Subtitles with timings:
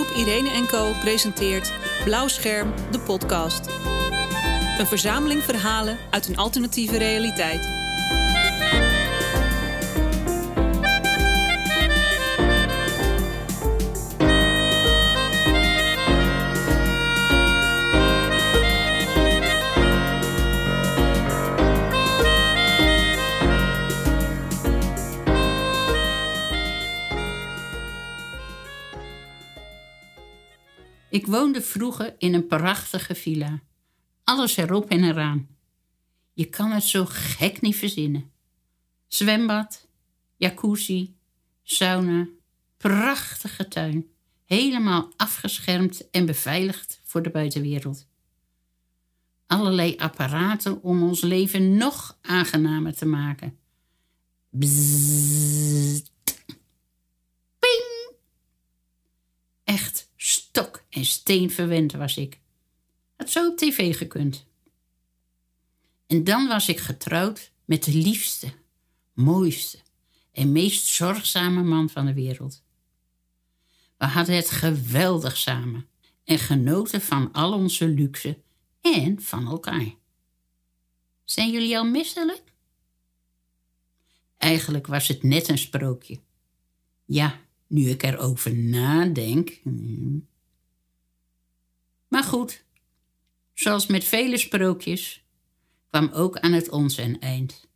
[0.00, 1.72] Theatergroep Irene Co presenteert
[2.04, 3.66] Blauw Scherm, de podcast.
[4.78, 7.79] Een verzameling verhalen uit een alternatieve realiteit.
[31.10, 33.60] Ik woonde vroeger in een prachtige villa.
[34.24, 35.48] Alles erop en eraan.
[36.32, 38.30] Je kan het zo gek niet verzinnen.
[39.08, 39.88] Zwembad,
[40.36, 41.14] jacuzzi,
[41.62, 42.28] sauna,
[42.76, 44.06] prachtige tuin.
[44.44, 48.06] Helemaal afgeschermd en beveiligd voor de buitenwereld.
[49.46, 53.58] Allerlei apparaten om ons leven nog aangenamer te maken.
[60.90, 62.40] En steen verwend was ik.
[63.16, 64.46] Had zo op tv gekund.
[66.06, 68.52] En dan was ik getrouwd met de liefste,
[69.12, 69.78] mooiste
[70.32, 72.62] en meest zorgzame man van de wereld.
[73.96, 75.88] We hadden het geweldig samen
[76.24, 78.38] en genoten van al onze luxe
[78.80, 79.94] en van elkaar.
[81.24, 82.42] Zijn jullie al misselijk?
[84.36, 86.20] Eigenlijk was het net een sprookje.
[87.04, 89.60] Ja, nu ik erover nadenk.
[89.62, 90.28] hmm.
[92.10, 92.64] Maar goed,
[93.54, 95.24] zoals met vele sprookjes,
[95.88, 97.68] kwam ook aan het ons een eind.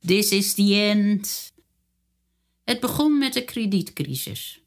[0.00, 1.52] This is the end.
[2.64, 4.60] Het begon met de kredietcrisis.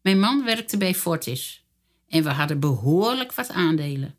[0.00, 1.64] Mijn man werkte bij Fortis
[2.08, 4.18] en we hadden behoorlijk wat aandelen.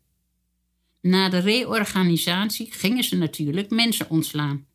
[1.00, 4.66] Na de reorganisatie gingen ze natuurlijk mensen ontslaan.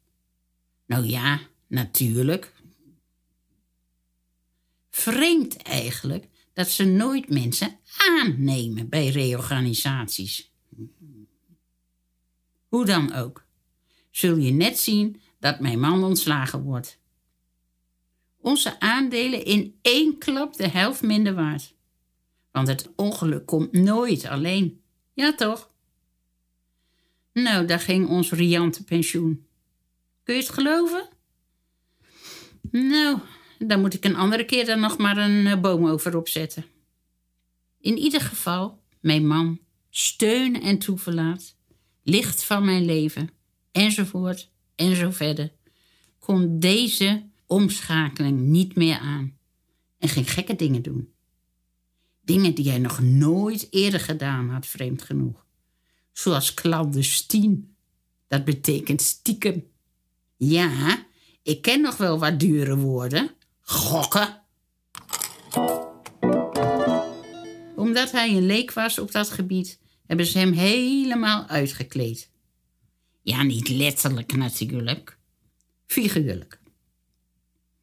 [0.86, 2.54] Nou ja, natuurlijk.
[4.90, 10.52] Vreemd eigenlijk dat ze nooit mensen aannemen bij reorganisaties.
[12.68, 13.46] Hoe dan ook,
[14.12, 17.00] zul je net zien dat mijn man ontslagen wordt.
[18.38, 21.74] Onze aandelen in één klap de helft minder waard.
[22.52, 24.82] Want het ongeluk komt nooit alleen.
[25.14, 25.72] Ja, toch?
[27.34, 29.48] Nou, daar ging ons riante pensioen.
[30.24, 31.10] Kun je het geloven?
[32.72, 33.20] Nou,
[33.68, 36.66] dan moet ik een andere keer dan nog maar een eh, boom over opzetten.
[37.80, 39.60] In ieder geval, mijn man,
[39.90, 41.56] steun en toeverlaat,
[42.04, 43.30] licht van mijn leven,
[43.72, 45.52] enzovoort en zo verder,
[46.20, 49.38] kon deze omschakeling niet meer aan
[50.00, 51.14] en ging gekke dingen doen.
[52.22, 55.46] Dingen die hij nog nooit eerder gedaan had, vreemd genoeg.
[56.12, 57.76] Zoals clandestien.
[58.28, 59.68] Dat betekent stiekem.
[60.38, 61.06] Ja,
[61.44, 63.32] ik ken nog wel wat dure woorden.
[63.64, 64.42] Gokken.
[67.76, 72.30] Omdat hij een leek was op dat gebied, hebben ze hem helemaal uitgekleed.
[73.22, 75.18] Ja, niet letterlijk natuurlijk.
[75.86, 76.60] Figuurlijk.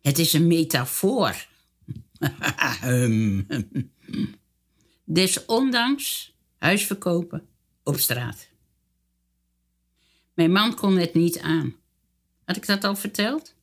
[0.01, 1.47] Het is een metafoor.
[5.05, 7.47] Desondanks huis verkopen
[7.83, 8.49] op straat.
[10.35, 11.75] Mijn man kon het niet aan.
[12.45, 13.55] Had ik dat al verteld?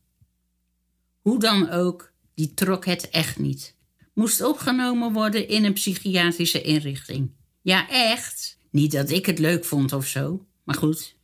[1.28, 3.76] Hoe dan ook, die trok het echt niet.
[4.14, 7.32] Moest opgenomen worden in een psychiatrische inrichting.
[7.62, 8.60] Ja, echt.
[8.72, 11.16] Niet dat ik het leuk vond of zo, maar goed.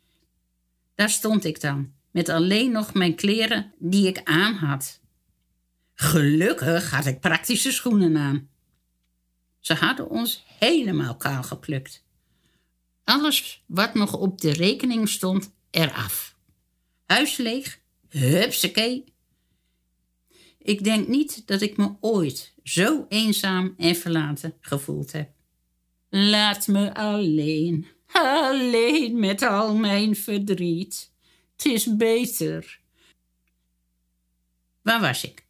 [0.95, 4.99] Daar stond ik dan, met alleen nog mijn kleren die ik aan had.
[5.93, 8.49] Gelukkig had ik praktische schoenen aan.
[9.59, 12.03] Ze hadden ons helemaal kaal geplukt.
[13.03, 16.35] Alles wat nog op de rekening stond, eraf.
[17.05, 19.12] Huis leeg, hupsakee.
[20.63, 25.29] Ik denk niet dat ik me ooit zo eenzaam en verlaten gevoeld heb.
[26.09, 31.11] Laat me alleen, alleen met al mijn verdriet.
[31.55, 32.79] Het is beter.
[34.81, 35.45] Waar was ik?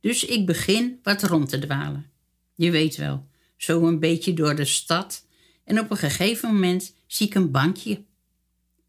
[0.00, 2.10] Dus ik begin wat rond te dwalen.
[2.54, 3.26] Je weet wel,
[3.56, 5.26] zo een beetje door de stad
[5.64, 8.04] en op een gegeven moment zie ik een bankje.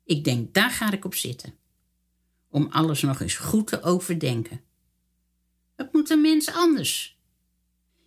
[0.05, 1.53] Ik denk, daar ga ik op zitten.
[2.49, 4.61] Om alles nog eens goed te overdenken.
[5.77, 7.17] Het moet een mens anders.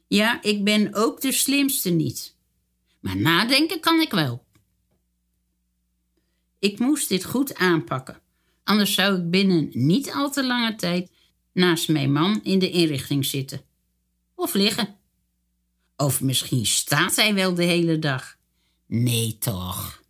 [0.09, 2.37] Ja, ik ben ook de slimste niet.
[3.01, 4.45] Maar nadenken kan ik wel.
[6.59, 8.21] Ik moest dit goed aanpakken,
[8.65, 11.11] anders zou ik binnen niet al te lange tijd
[11.53, 13.63] naast mijn man in de inrichting zitten.
[14.35, 14.97] Of liggen.
[15.97, 18.37] Of misschien staat hij wel de hele dag.
[18.87, 20.03] Nee, toch.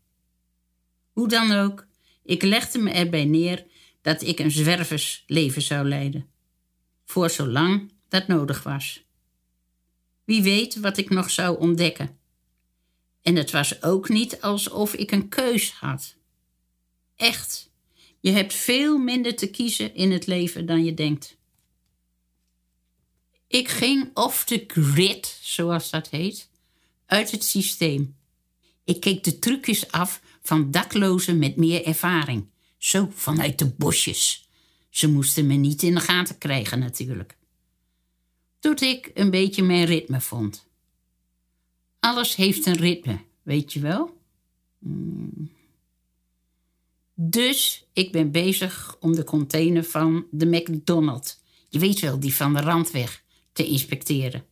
[1.13, 1.87] Hoe dan ook,
[2.25, 3.67] ik legde me erbij neer
[4.03, 6.29] dat ik een zwerversleven zou leiden.
[7.11, 9.05] Voor zolang dat nodig was.
[10.25, 12.19] Wie weet wat ik nog zou ontdekken.
[13.23, 16.17] En het was ook niet alsof ik een keus had.
[17.17, 17.71] Echt,
[18.21, 21.37] je hebt veel minder te kiezen in het leven dan je denkt.
[23.47, 26.49] Ik ging off the grid, zoals dat heet,
[27.07, 28.17] uit het systeem.
[28.85, 32.51] Ik keek de trucjes af van daklozen met meer ervaring.
[32.79, 34.50] Zo vanuit de bosjes.
[34.91, 37.37] Ze moesten me niet in de gaten krijgen, natuurlijk.
[38.59, 40.67] Tot ik een beetje mijn ritme vond.
[42.01, 44.19] Alles heeft een ritme, weet je wel?
[44.79, 45.51] Hmm.
[47.15, 51.39] Dus ik ben bezig om de container van de McDonald's,
[51.69, 54.45] je weet wel, die van de randweg, te inspecteren.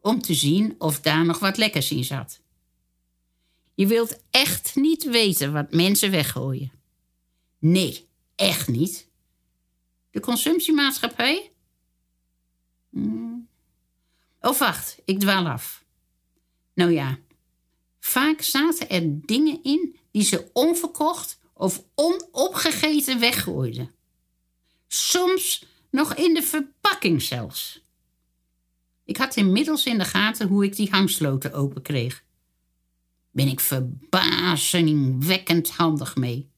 [0.00, 2.40] Om te zien of daar nog wat lekkers in zat.
[3.74, 6.72] Je wilt echt niet weten wat mensen weggooien.
[7.58, 9.08] Nee, echt niet.
[10.12, 11.52] De consumptiemaatschappij?
[12.90, 13.48] Hmm.
[14.40, 15.84] Oh, wacht, ik dwaal af.
[16.74, 17.18] Nou ja,
[18.00, 23.90] vaak zaten er dingen in die ze onverkocht of onopgegeten weggooiden.
[24.88, 27.80] Soms nog in de verpakking zelfs.
[29.04, 32.24] Ik had inmiddels in de gaten hoe ik die hangsloten open kreeg.
[33.30, 36.50] Ben ik verbazingwekkend handig mee.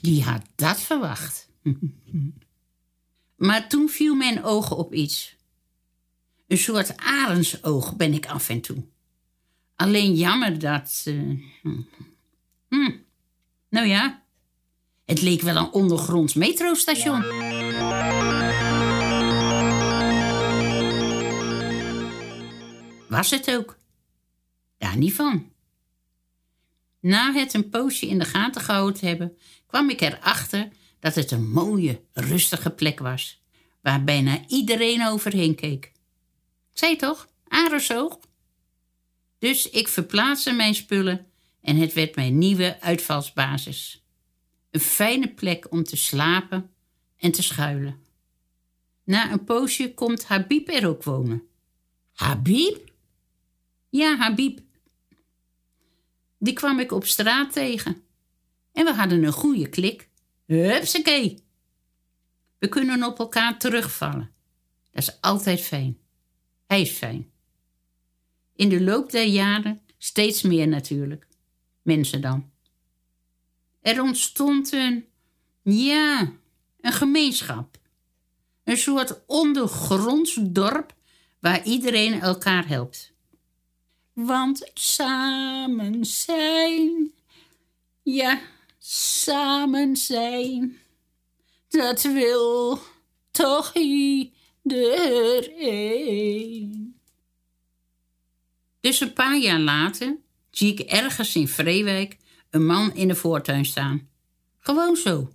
[0.00, 1.48] Wie had dat verwacht?
[3.46, 5.36] maar toen viel mijn oog op iets.
[6.46, 8.84] Een soort arendsoog ben ik af en toe.
[9.76, 11.04] Alleen jammer dat.
[11.08, 11.40] Uh,
[12.68, 12.92] hm.
[13.68, 14.22] Nou ja,
[15.04, 17.20] het leek wel een ondergronds metrostation.
[23.08, 23.78] Was het ook?
[24.78, 25.50] Daar niet van.
[27.00, 29.36] Na het een poosje in de gaten gehouden hebben,
[29.66, 30.68] kwam ik erachter
[31.06, 33.42] dat het een mooie, rustige plek was,
[33.80, 35.84] waar bijna iedereen overheen keek.
[36.72, 38.18] Ik zei toch, Arensoog?
[39.38, 41.26] Dus ik verplaatste mijn spullen
[41.60, 44.04] en het werd mijn nieuwe uitvalsbasis.
[44.70, 46.70] Een fijne plek om te slapen
[47.16, 48.00] en te schuilen.
[49.04, 51.42] Na een poosje komt Habib er ook wonen.
[52.12, 52.90] Habib?
[53.88, 54.60] Ja, Habib.
[56.38, 58.02] Die kwam ik op straat tegen.
[58.72, 60.05] En we hadden een goede klik.
[60.46, 61.44] Hupsakee.
[62.58, 64.30] We kunnen op elkaar terugvallen.
[64.90, 65.98] Dat is altijd fijn.
[66.66, 67.30] Hij is fijn.
[68.56, 71.26] In de loop der jaren steeds meer natuurlijk.
[71.82, 72.50] Mensen dan.
[73.80, 75.04] Er ontstond een,
[75.62, 76.32] ja,
[76.80, 77.78] een gemeenschap.
[78.64, 80.94] Een soort ondergronds dorp
[81.40, 83.12] waar iedereen elkaar helpt.
[84.12, 87.12] Want samen zijn,
[88.02, 88.40] ja,
[88.88, 90.76] samen zijn,
[91.68, 92.80] dat wil
[93.30, 94.94] toch iedereen.
[98.80, 100.16] Dus een paar jaar later
[100.50, 102.16] zie ik ergens in Vreewijk
[102.50, 104.08] een man in de voortuin staan.
[104.58, 105.32] Gewoon zo.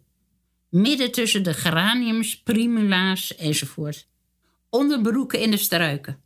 [0.70, 4.08] Midden tussen de geraniums, primula's enzovoort.
[4.70, 6.22] Onderbroeken in de struiken.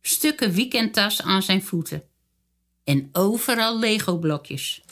[0.00, 2.02] Stukken weekendtas aan zijn voeten.
[2.84, 4.82] En overal Lego-blokjes.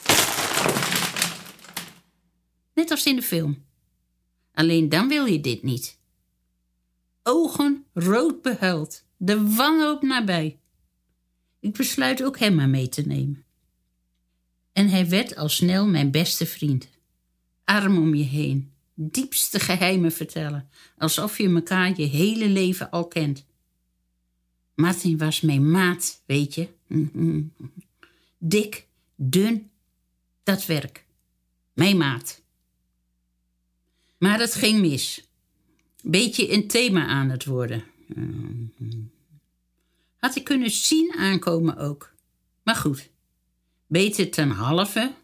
[2.81, 3.65] Net als in de film.
[4.53, 5.99] Alleen dan wil je dit niet.
[7.23, 10.59] Ogen rood behuild, de wanhoop nabij.
[11.59, 13.45] Ik besluit ook hem maar mee te nemen.
[14.73, 16.89] En hij werd al snel mijn beste vriend.
[17.65, 20.69] Arm om je heen, diepste geheimen vertellen,
[20.99, 23.45] alsof je elkaar je hele leven al kent.
[24.75, 26.69] Martin was mijn maat, weet je.
[28.39, 29.71] Dik, dun,
[30.43, 31.07] dat werk.
[31.73, 32.41] Mijn maat.
[34.21, 35.29] Maar het ging mis.
[36.03, 37.85] Beetje een thema aan het worden.
[40.17, 42.13] Had ik kunnen zien aankomen ook.
[42.63, 43.11] Maar goed,
[43.87, 45.15] beter ten halve.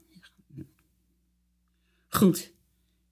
[2.09, 2.51] Goed,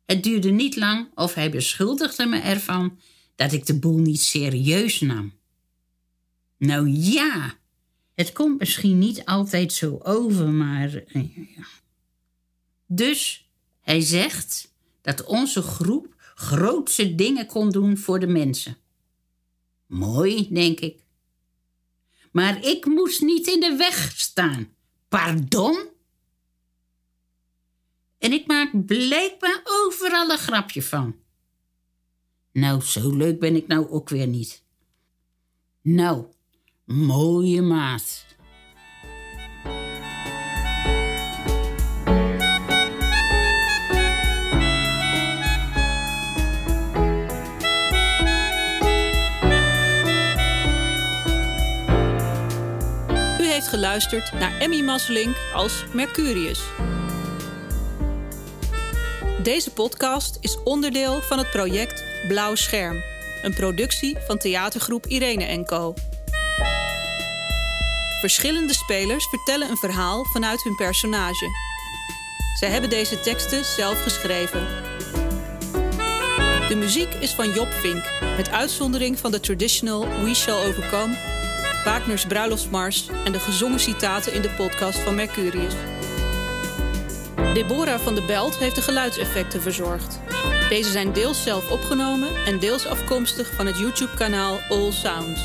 [0.04, 2.98] het duurde niet lang of hij beschuldigde me ervan
[3.34, 5.32] dat ik de boel niet serieus nam.
[6.56, 7.54] Nou ja,
[8.14, 10.94] het komt misschien niet altijd zo over, maar.
[10.94, 11.22] Eh,
[12.86, 13.48] dus
[13.80, 14.73] hij zegt
[15.04, 18.76] dat onze groep grootse dingen kon doen voor de mensen.
[19.86, 21.02] Mooi, denk ik.
[22.30, 24.68] Maar ik moest niet in de weg staan.
[25.08, 25.88] Pardon?
[28.18, 31.16] En ik maak blijkbaar overal een grapje van.
[32.52, 34.62] Nou, zo leuk ben ik nou ook weer niet.
[35.80, 36.24] Nou,
[36.84, 38.24] mooie maat.
[53.74, 56.60] Geluisterd naar Emmy Maslink als Mercurius.
[59.42, 63.02] Deze podcast is onderdeel van het project Blauw Scherm,
[63.42, 65.94] een productie van theatergroep Irene Co.
[68.20, 71.48] Verschillende spelers vertellen een verhaal vanuit hun personage.
[72.58, 74.66] Zij hebben deze teksten zelf geschreven.
[76.68, 81.16] De muziek is van Job Vink, met uitzondering van de traditional We Shall Overcome,
[81.84, 85.74] Wagner's Bruiloftsmars en de gezongen citaten in de podcast van Mercurius.
[87.54, 90.20] Deborah van de Belt heeft de geluidseffecten verzorgd.
[90.68, 95.40] Deze zijn deels zelf opgenomen en deels afkomstig van het YouTube-kanaal All Sounds.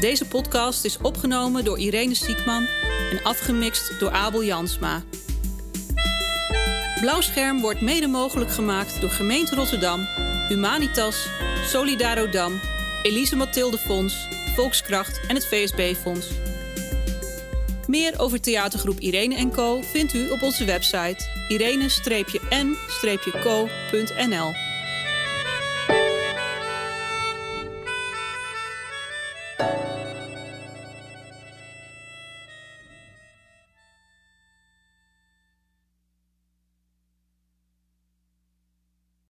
[0.00, 2.66] Deze podcast is opgenomen door Irene Siekman
[3.10, 5.02] en afgemixt door Abel Jansma.
[7.00, 10.08] Blauwscherm wordt mede mogelijk gemaakt door Gemeente Rotterdam,
[10.48, 11.28] Humanitas,
[11.66, 12.60] Solidarodam,
[13.02, 16.26] Elise Mathilde Fonds, Volkskracht en het VSB Fonds.
[17.86, 21.16] Meer over theatergroep Irene Co vindt u op onze website
[21.48, 21.92] irene-n-co.nl.